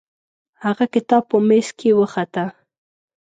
هغه 0.63 0.85
کتاب 0.93 1.23
په 1.31 1.37
میز 1.47 1.67
کې 1.79 1.89
وخته. 1.99 2.43